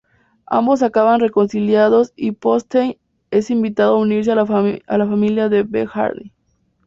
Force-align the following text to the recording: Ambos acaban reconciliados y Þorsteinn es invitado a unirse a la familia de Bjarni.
Ambos 0.47 0.81
acaban 0.81 1.19
reconciliados 1.19 2.11
y 2.15 2.31
Þorsteinn 2.33 2.97
es 3.29 3.51
invitado 3.51 3.97
a 3.97 3.99
unirse 3.99 4.31
a 4.31 4.35
la 4.35 4.47
familia 5.05 5.47
de 5.47 5.61
Bjarni. 5.61 6.33